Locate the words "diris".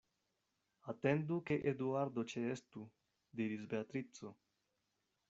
3.43-3.69